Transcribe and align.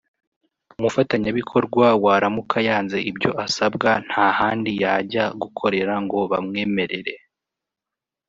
umufatanyabikorwa 0.79 1.85
waramuka 2.03 2.57
yanze 2.67 2.97
ibyo 3.09 3.31
asabwa 3.45 3.91
nta 4.07 4.25
handi 4.39 4.71
yajya 4.83 5.23
gukorera 5.41 5.93
ngo 6.03 6.19
bamwemerere” 6.31 7.13